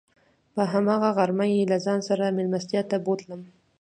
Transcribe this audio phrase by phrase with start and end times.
[0.53, 3.41] په هماغه غرمه یې له ځان سره میلمستیا ته بوتلم.